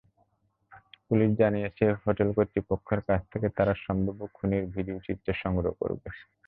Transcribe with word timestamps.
Police 1.07 1.29
জানিয়েছে, 1.41 1.85
hotel 2.03 2.29
কর্তৃপক্ষের 2.37 3.01
কাছ 3.07 3.21
থেকে 3.31 3.47
তারা 3.57 3.73
সম্ভাব্য 3.85 4.21
খুনির 4.35 4.63
ভিডিওচিত্র 4.75 5.27
সংগ্রহ 5.43 5.71
করবে। 5.81 6.07